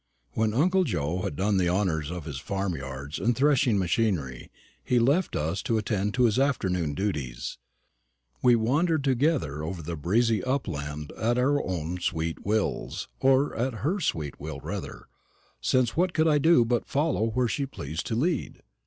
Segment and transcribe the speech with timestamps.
[0.31, 4.49] When uncle Joe had done the honours of his farm yards and threshing machinery,
[4.83, 7.59] he left us to attend to his afternoon duties;
[8.33, 13.83] and we wandered together over the breezy upland at our own sweet wills, or at
[13.85, 15.05] her sweet will rather,
[15.61, 18.63] since what could I do but follow where she pleased to lead?